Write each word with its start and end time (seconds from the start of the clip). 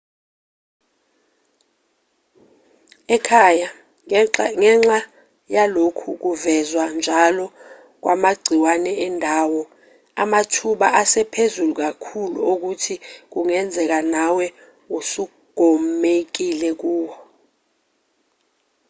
ekhaya 3.15 3.69
ngenxa 4.57 4.99
yalokhu 5.55 6.09
kuvezwa 6.23 6.85
njalo 6.97 7.45
kwamagciwane 8.01 8.91
endawo 9.07 9.61
amathuba 10.23 10.87
asephezulu 11.01 11.73
kakhulu 11.81 12.39
okuthi 12.53 12.95
kungenzeka 13.31 13.99
nawe 14.15 14.45
usugomekile 14.97 16.69
kuwo 16.81 17.13